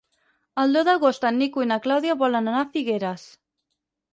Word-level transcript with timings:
El 0.61 0.77
deu 0.77 0.85
d'agost 0.87 1.27
en 1.29 1.37
Nico 1.41 1.65
i 1.65 1.69
na 1.73 1.77
Clàudia 1.85 2.17
volen 2.25 2.53
anar 2.53 2.65
a 2.65 2.71
Figueres. 2.79 3.29